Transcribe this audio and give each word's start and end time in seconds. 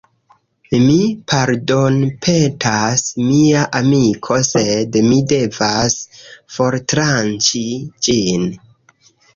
Mi 0.83 0.95
pardonpetas, 1.31 3.05
mia 3.27 3.67
amiko 3.83 4.41
sed 4.49 5.01
ni 5.11 5.23
devas 5.35 6.01
fortranĉi 6.59 7.67
ĝin 8.09 8.53